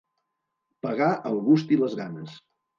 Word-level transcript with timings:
Pagar 0.87 1.11
el 1.33 1.39
gust 1.53 1.77
i 1.79 1.81
les 1.85 1.97
ganes. 2.03 2.37